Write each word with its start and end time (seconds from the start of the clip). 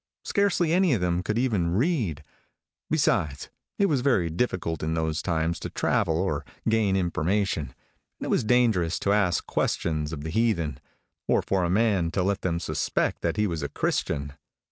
Scarcely 0.25 0.73
any 0.73 0.93
of 0.93 1.01
them 1.01 1.21
could 1.21 1.37
even 1.37 1.75
read. 1.75 2.23
Besides, 2.89 3.51
it 3.77 3.85
was 3.85 4.01
very 4.01 4.31
difficult 4.31 4.81
in 4.81 4.95
those 4.95 5.21
times 5.21 5.59
to 5.59 5.69
travel 5.69 6.17
or 6.17 6.43
gain 6.67 6.95
information; 6.95 7.75
and 8.19 8.25
it 8.25 8.29
was 8.31 8.43
dangerous 8.43 8.97
to 8.97 9.13
ask 9.13 9.45
questions 9.45 10.11
of 10.11 10.21
the 10.23 10.31
heathen, 10.31 10.79
or 11.27 11.43
for 11.43 11.63
a 11.63 11.69
man 11.69 12.09
to 12.13 12.23
let 12.23 12.41
them 12.41 12.59
suspect 12.59 13.21
that 13.21 13.37
he 13.37 13.45
was 13.45 13.61
a 13.61 13.69
Christian. 13.69 14.33